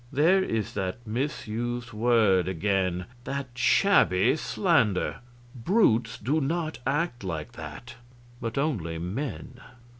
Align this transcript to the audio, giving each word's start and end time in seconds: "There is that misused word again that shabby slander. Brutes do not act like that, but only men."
"There 0.11 0.43
is 0.43 0.73
that 0.73 1.05
misused 1.05 1.93
word 1.93 2.47
again 2.47 3.05
that 3.25 3.49
shabby 3.53 4.35
slander. 4.35 5.17
Brutes 5.53 6.17
do 6.17 6.41
not 6.41 6.79
act 6.87 7.23
like 7.23 7.51
that, 7.51 7.97
but 8.41 8.57
only 8.57 8.97
men." 8.97 9.59